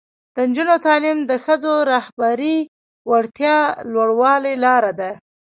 [0.35, 2.57] د نجونو تعلیم د ښځو رهبري
[3.09, 3.57] وړتیا
[3.93, 5.11] لوړولو لاره ده.